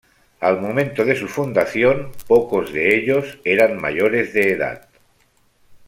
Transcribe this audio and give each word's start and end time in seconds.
Al 0.39 0.59
momento 0.59 1.05
de 1.05 1.15
su 1.15 1.27
fundación, 1.27 2.11
pocos 2.25 2.73
de 2.73 2.95
ellos 2.97 3.37
eran 3.43 3.79
mayores 3.79 4.33
de 4.33 4.51
edad. 4.53 4.89